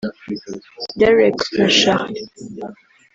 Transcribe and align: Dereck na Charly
Dereck 0.99 1.39
na 1.57 1.67
Charly 1.77 2.19